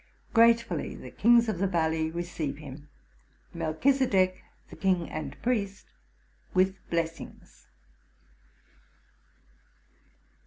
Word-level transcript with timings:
Gratefully 0.33 0.95
the 0.95 1.11
kings 1.11 1.47
of 1.47 1.59
the 1.59 1.67
valley 1.67 2.09
receive 2.09 2.57
him; 2.57 2.89
Melchisedek, 3.53 4.41
the 4.71 4.75
king 4.75 5.07
and 5.07 5.39
priest, 5.43 5.85
with 6.55 6.75
blessings. 6.89 7.67